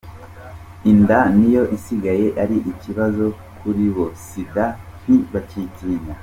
[0.91, 3.25] Inda niyo isigaye ari ikibazo
[3.57, 4.65] kuribo, Sida
[5.01, 6.15] ntibakiyitinya.